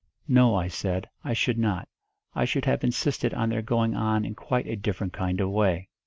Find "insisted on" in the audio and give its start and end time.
2.83-3.49